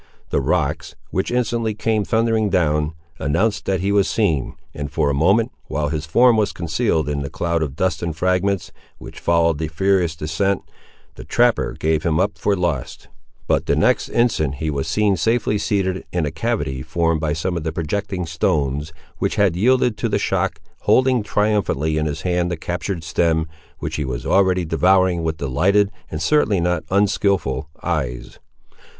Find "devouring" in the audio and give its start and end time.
24.65-25.21